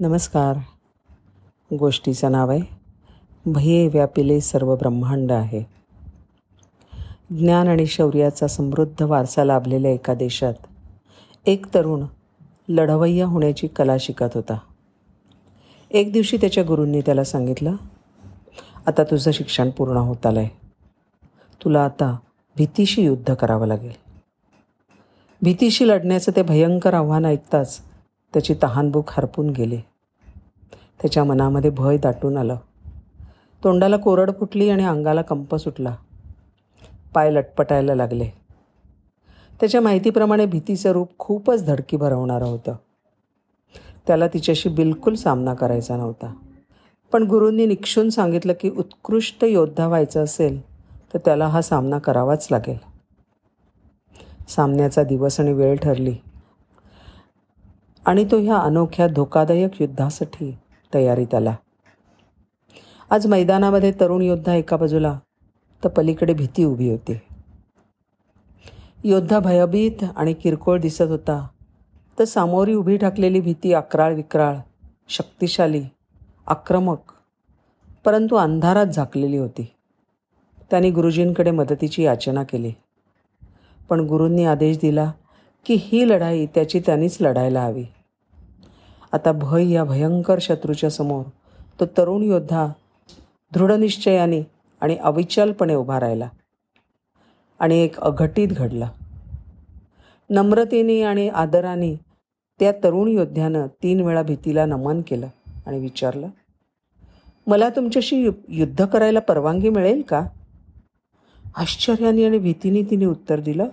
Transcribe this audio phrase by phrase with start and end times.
[0.00, 0.56] नमस्कार.
[1.76, 2.60] गोष्टीचं नाव आहे
[3.46, 5.62] भये व्यापिले सर्व ब्रह्मांड आहे.
[7.30, 10.54] ज्ञान आणि शौर्याचा समृद्ध वारसा लाभलेल्या एका देशात
[11.46, 12.04] एक तरुण
[12.68, 14.58] लढवय्या होण्याची कला शिकत होता.
[15.90, 17.76] एक दिवशी त्याच्या गुरूंनी त्याला सांगितलं
[18.86, 20.48] आता तुझं शिक्षण पूर्ण होत आलं आहे
[21.64, 22.16] तुला आता
[22.56, 23.92] भीतीशी युद्ध करावं लागेल.
[25.42, 27.80] भीतीशी लढण्याचं ते भयंकर आव्हान ऐकताच
[28.34, 29.76] त्याची तहानभूक हरपून गेली.
[31.02, 32.56] त्याच्या मनामध्ये भय दाटून आलं.
[33.64, 35.96] तोंडाला कोरड फुटली आणि अंगाला कंप सुटला.
[37.14, 38.28] पाय लटपटायला लागले.
[39.60, 42.74] त्याच्या माहितीप्रमाणे भीतीचं रूप खूपच धडकी भरवणारं होतं.
[44.06, 46.34] त्याला तिच्याशी बिलकुल सामना करायचा नव्हता.
[47.12, 50.62] पण गुरूंनी निक्षून सांगितलं की उत्कृष्ट योद्धा व्हायचं असेल
[51.14, 52.78] तर त्याला हा सामना करावाच लागेल.
[54.48, 56.14] सामन्याचा दिवस आणि वेळ ठरली.
[58.06, 60.58] आणि तो ह्या अनोख्या धोकादायक युद्धासाठी
[60.94, 61.54] तयारीत आला.
[63.10, 65.18] आज मैदानामध्ये तरुण योद्धा एका बाजूला
[65.84, 67.20] तर पलीकडे भीती उभी होती.
[69.04, 71.48] योद्धा भयभीत आणि किरकोळ दिसत होता.
[72.18, 74.56] तर सामोरी उभी ठाकलेली भीती अक्राळ विक्राळ
[75.08, 75.84] शक्तिशाली
[76.46, 76.98] आक्रमक
[78.04, 79.74] परंतु अंधारात झाकलेली होती.
[80.70, 82.72] त्यांनी गुरुजींकडे मदतीची याचना केली.
[83.88, 85.12] पण गुरूंनी आदेश दिला
[85.66, 87.84] की ही लढाई त्याची त्यांनीच लढायला हवी.
[89.14, 91.22] आता भय या भयंकर शत्रूच्या समोर.
[91.80, 92.66] तो तरुण योद्धा
[93.52, 94.42] दृढनिश्चयाने
[94.80, 96.28] आणि अविचलपणे उभा राहिला
[97.58, 98.88] आणि एक अघटित घडला.
[100.30, 101.94] नम्रतेने आणि आदराने
[102.60, 105.26] त्या तरुण योद्ध्यानं तीन वेळा भीतीला नमन केलं
[105.66, 106.28] आणि विचारलं
[107.46, 110.26] मला तुमच्याशी युद्ध करायला परवानगी मिळेल का?
[111.56, 113.68] आश्चर्याने आणि भीतीने तिने उत्तर दिलं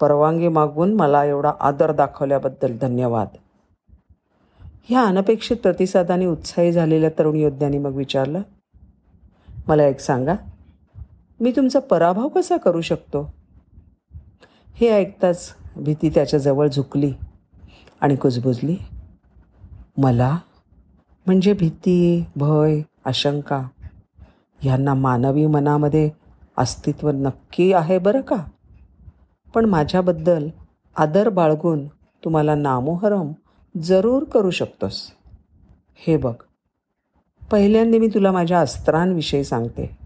[0.00, 3.28] परवानगी मागून मला एवढा आदर दाखवल्याबद्दल धन्यवाद.
[4.88, 8.42] ह्या अनपेक्षित प्रतिसादाने उत्साही झालेल्या तरुण योद्ध्याने मग विचारलं
[9.68, 10.34] मला एक सांगा
[11.40, 13.34] मी तुमचा पराभव कसा करू शकतो?
[14.74, 17.12] हे ऐकताच भीती त्याच्याजवळ झुकली
[18.00, 18.76] आणि कुजबुजली
[19.98, 20.38] मला?
[21.26, 23.62] म्हणजे भीती भय आशंका
[24.60, 26.10] ह्यांना मानवी मनामध्ये
[26.58, 28.36] अस्तित्व नक्की आहे बरं का?
[29.54, 30.48] पण माझ्याबद्दल
[30.96, 31.86] आदर बाळगून
[32.24, 33.32] तुम्हाला नामोहरम
[33.80, 35.12] जरूर करू शकतोस.
[35.94, 36.34] हे बघ.
[37.52, 39.98] पहिल्यांदा मी तुला माझ्या अस्त्रांविषयी सांगते.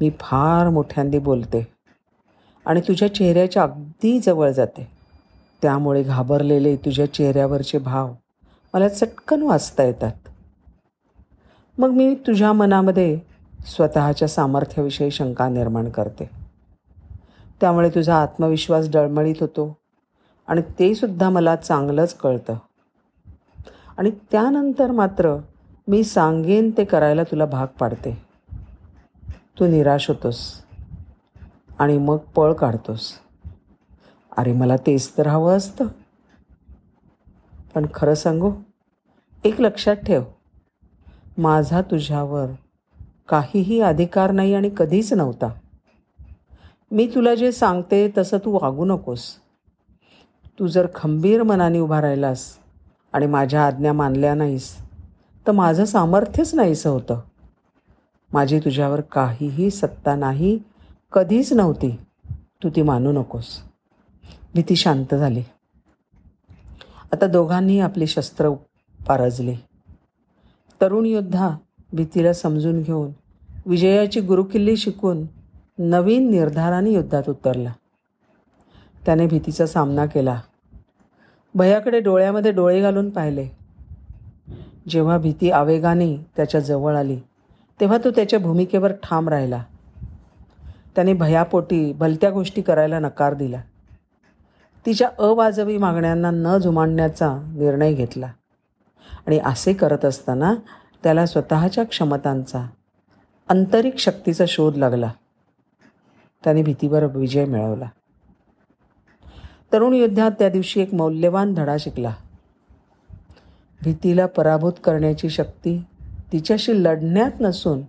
[0.00, 1.68] मी फार मोठ्यांदी बोलते
[2.66, 4.88] आणि तुझ्या चेहऱ्याच्या अगदी जवळ जाते.
[5.62, 8.14] त्यामुळे घाबरलेले तुझ्या चेहऱ्यावरचे भाव
[8.74, 10.12] मला चटकन वाचता येतात.
[11.78, 13.20] मग मी तुझ्या मनामध्ये
[13.66, 16.30] स्वतःच्या सामर्थ्याविषयी शंका निर्माण करते.
[17.60, 19.85] त्यामुळे तुझा आत्मविश्वास डळमळीत होतो.
[20.46, 22.54] आणि ते सुद्धा मला चांगलंच कळतं.
[23.98, 25.36] आणि त्यानंतर मात्र
[25.88, 28.22] मी सांगेन ते करायला तुला भाग पाडते.
[29.32, 30.52] तू निराश होतोस.
[31.78, 33.12] आणि मग पळ काढतोस.
[34.36, 35.84] अरे मला तेच तर हवं असतं.
[37.74, 38.52] पण खरं सांगू
[39.44, 40.22] एक लक्षात ठेव.
[41.38, 42.46] माझा तुझ्यावर
[43.28, 45.46] काहीही अधिकार नाही आणि कधीच नव्हता.
[46.90, 49.22] मी तुला जे सांगते तसं तू वागू नकोस.
[50.58, 52.56] तू जर खंबीर मनाने उभा राहिलास
[53.12, 54.76] आणि माझ्या आज्ञा मानल्या नाहीस
[55.46, 57.20] तर माझं सामर्थ्यच नाहीसं होतं.
[58.32, 60.58] माझी तुझ्यावर काहीही सत्ता नाही
[61.12, 61.98] कधीच नव्हती.
[62.32, 63.62] तू ती मानू नकोस.
[64.54, 65.42] भीती शांत झाली.
[67.12, 68.50] आता दोघांनी आपली शस्त्र
[69.06, 69.54] पारजली.
[70.80, 71.56] तरुण योद्धा
[71.92, 73.10] भीतीला समजून घेऊन
[73.66, 75.26] विजयाची गुरुकिल्ली शिकून
[75.78, 77.72] नवीन निर्धाराने युद्धात उतरला.
[79.06, 80.40] त्याने भीतीचा सामना केला.
[81.54, 83.48] भयाकडे डोळ्यामध्ये डोळे घालून पाहिले.
[84.88, 87.20] जेव्हा भीती आवेगाने त्याच्याजवळ आली
[87.80, 89.64] तेव्हा तो त्याच्या भूमिकेवर ठाम राहिला.
[90.94, 93.62] त्याने भयापोटी भलत्या गोष्टी करायला नकार दिला.
[94.86, 98.32] तिच्या अवाजवी मागण्यांना न जुमानण्याचा निर्णय घेतला
[99.26, 100.54] आणि असे करत असताना
[101.02, 102.66] त्याला स्वतःच्या क्षमतांचा
[103.48, 105.12] आंतरिक शक्तीचा शोध लागला.
[106.44, 107.88] त्याने भीतीवर विजय मिळवला.
[109.72, 112.14] तरुण योद्ध्यात त्या दिवशी एक मौल्यवान धडा शिकला.
[113.82, 115.82] भीतीला पराभूत करण्याची शक्ती
[116.32, 117.82] तिच्याशी लढण्यात नसून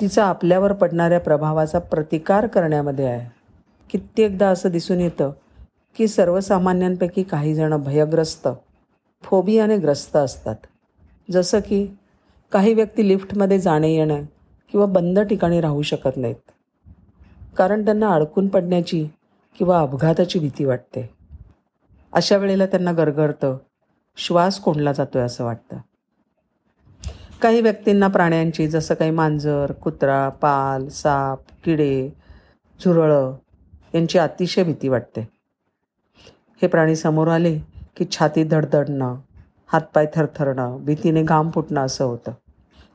[0.00, 3.30] तिचा आपल्यावर पडणाऱ्या प्रभावाचा प्रतिकार करण्यामध्ये आहे.
[3.90, 5.32] कित्येकदा असं दिसून येतं
[5.96, 8.48] की सर्वसामान्यांपैकी काही जण भयग्रस्त
[9.22, 10.56] फोबियाने ग्रस्त असतात.
[11.30, 11.96] जसं की
[12.52, 14.22] काही व्यक्ती लिफ्टमध्ये जाणे येणं
[14.72, 16.50] किंवा बंद ठिकाणी राहू शकत नाहीत.
[17.56, 19.08] कारण त्यांना अडकून पडण्याची
[19.56, 21.14] किंवा अपघाताची भीती वाटते.
[22.12, 23.56] अशा वेळेला त्यांना गरगरतं.
[24.16, 25.76] श्वास कोंडला जातोय असं वाटतं.
[27.42, 32.08] काही व्यक्तींना प्राण्यांची जसं काही मांजर कुत्रा पाल साप किडे
[32.84, 33.36] झुरळं
[33.94, 35.28] यांची अतिशय भीती वाटते.
[36.62, 37.58] हे प्राणी समोर आले
[37.96, 39.16] की छाती धडधडणं
[39.66, 42.32] हातपाय थरथरणं भीतीने घाम फुटणं असं होतं.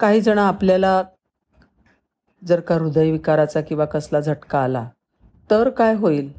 [0.00, 1.02] काही जण आपल्याला
[2.44, 4.88] जर का हृदयविकाराचा किंवा कसला झटका आला
[5.50, 6.32] तर काय होईल?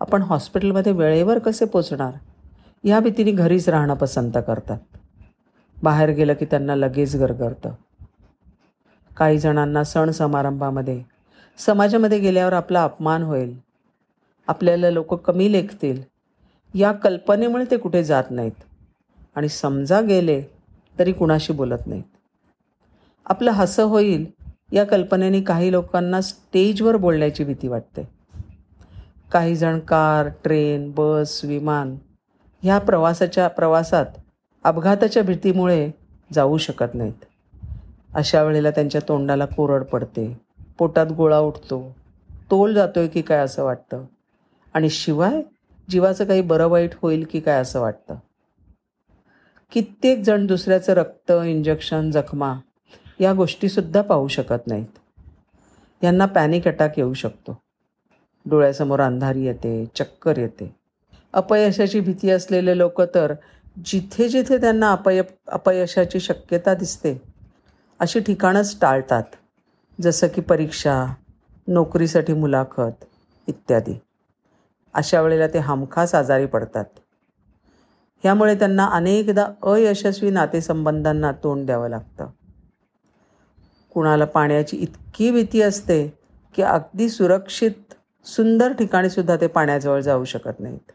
[0.00, 2.12] आपण हॉस्पिटलमध्ये वेळेवर कसे पोचणार?
[2.84, 4.78] या भीतीने घरीच राहणं पसंत करतात.
[5.82, 7.70] बाहेर गेलं की त्यांना लगेच गरगरतं.
[9.16, 11.02] काही जणांना सण समारंभामध्ये
[11.58, 13.58] समाजामध्ये गेल्यावर आपला अपमान होईल.
[14.48, 16.02] आपल्याला लोक कमी लेखतील.
[16.74, 18.52] या कल्पनेमुळे ते कुठे जात नाहीत.
[19.34, 20.42] आणि समजा गेले
[20.98, 22.04] तरी कुणाशी बोलत नाहीत.
[23.26, 24.26] आपलं हसं होईल
[24.72, 28.21] या कल्पनेने काही लोकांना स्टेजवर बोलण्याची भीती वाटते.
[29.32, 31.96] काही जण कार ट्रेन बस विमान
[32.62, 34.06] ह्या प्रवासाच्या प्रवासात
[34.64, 35.90] अपघाताच्या भीतीमुळे
[36.32, 37.24] जाऊ शकत नाहीत.
[38.14, 40.40] अशा वेळेला त्यांच्या तोंडाला कोरड पडते
[40.78, 41.96] पोटात गोळा उठतो
[42.50, 44.04] तोल जातोय की काय असं वाटतं?
[44.74, 45.42] आणि शिवाय
[45.90, 48.14] जीवाचं काही बरं वाईट होईल की काय असं वाटतं?
[49.72, 52.54] कित्येक जण दुसऱ्याचं रक्त इंजेक्शन जखमा
[53.20, 55.20] या गोष्टीसुद्धा पाहू शकत नाहीत.
[56.04, 57.61] यांना पॅनिक अटॅक येऊ शकतो.
[58.46, 60.76] डोळ्यासमोर अंधारी येते चक्कर येते.
[61.32, 63.34] अपयशाची भीती असलेले लोक तर
[63.84, 67.22] जिथे जिथे त्यांना अपय अपयशाची शक्यता दिसते
[68.00, 69.22] अशी ठिकाणंच टाळतात.
[70.00, 71.14] जसं की परीक्षा
[71.68, 73.04] नोकरीसाठी मुलाखत
[73.46, 74.00] इत्यादी.
[74.94, 76.84] अशा वेळेला ते हमखास आजारी पडतात.
[78.22, 82.26] ह्यामुळे त्यांना अनेकदा अयशस्वी नातेसंबंधांना तोंड द्यावं लागतं.
[83.94, 86.18] कुणाला पाण्याची इतकी भीती असते
[86.54, 87.70] की अगदी सुरक्षित
[88.26, 90.92] सुंदर ठिकाणीसुद्धा ते पाण्याजवळ जाऊ शकत नाहीत.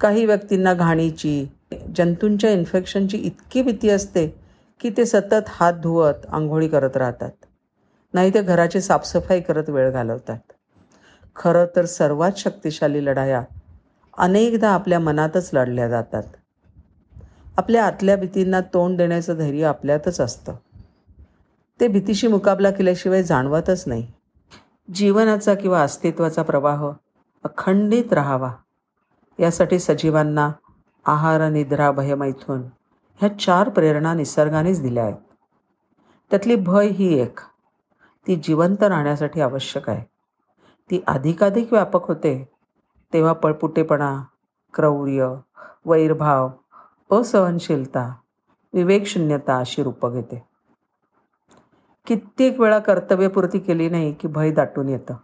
[0.00, 1.48] काही व्यक्तींना घाणीची
[1.96, 4.38] जंतूंच्या इन्फेक्शनची इतकी भीती असते
[4.80, 7.30] की ते सतत हात धुवत आंघोळी करत राहतात.
[8.14, 10.38] नाही ते घराची साफसफाई करत वेळ घालवतात.
[11.36, 13.42] खरं तर सर्वात शक्तिशाली लढाया
[14.18, 16.22] अनेकदा आपल्या मनातच लढल्या जातात.
[17.56, 20.54] आपल्या आतल्या भीतींना तोंड देण्याचं धैर्य आपल्यातच असतं.
[21.80, 24.06] ते भीतीशी मुकाबला केल्याशिवाय जाणवतच नाही.
[24.94, 26.90] जीवनाचा किंवा अस्तित्वाचा प्रवाह
[27.44, 28.52] अखंडित राहावा.
[29.38, 30.50] यासाठी सजीवांना
[31.06, 32.62] आहार निद्रा भयमैथून
[33.18, 35.16] ह्या चार प्रेरणा निसर्गानेच दिल्या आहेत.
[36.30, 37.40] त्यातली भय ही एक.
[38.26, 40.04] ती जिवंत राहण्यासाठी आवश्यक आहे.
[40.90, 42.48] ती अधिकाधिक व्यापक होते.
[43.12, 44.22] तेव्हा पळपुटेपणा
[44.74, 45.34] क्रौर्य
[45.84, 46.50] वैरभाव
[47.10, 48.14] असहनशीलता
[48.74, 50.49] विवेकशून्यता अशी रूपं घेते.
[52.10, 55.14] कित्येक वेळा कर्तव्यपूर्ती केली नाही की भय दाटून येतं.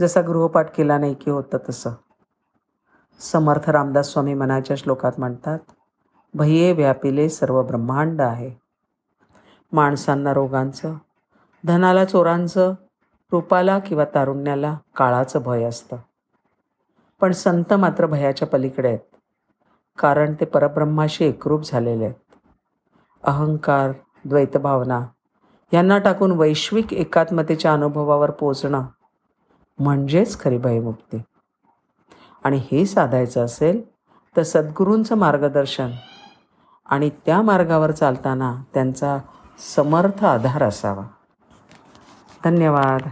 [0.00, 1.90] जसा गृहपाठ केला नाही की होतं तसं.
[3.18, 5.58] समर्थ रामदास स्वामी मनाच्या श्लोकात म्हणतात
[6.34, 8.50] भये व्यापिले सर्व ब्रह्मांड आहे.
[9.72, 10.94] माणसांना रोगांचं
[11.66, 12.74] धनाला चोरांचं
[13.32, 15.96] रूपाला किंवा तारुण्याला काळाचं भय असतं.
[17.20, 19.16] पण संत मात्र भयाच्या पलीकडे आहेत.
[19.98, 22.34] कारण ते परब्रह्माशी एकरूप झालेले आहेत.
[23.22, 23.92] अहंकार
[24.24, 25.06] द्वैतभावना
[25.72, 28.82] यांना टाकून वैश्विक एकात्मतेच्या अनुभवावर पोचणं
[29.78, 31.22] म्हणजेच खरी भयमुक्ती.
[32.44, 33.82] आणि हे साधायचं असेल
[34.36, 35.90] तर सद्गुरूंचं मार्गदर्शन
[36.86, 39.18] आणि त्या मार्गावर चालताना त्यांचा
[39.76, 41.06] समर्थ आधार असावा.
[42.44, 43.08] धन्यवाद.